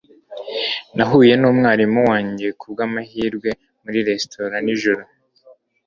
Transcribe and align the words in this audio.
Nahuye 0.95 1.33
numwarimu 1.37 2.01
wanjye 2.09 2.47
kubwamahirwe 2.59 3.49
muri 3.83 3.99
resitora 4.07 4.55
nijoro. 4.65 5.03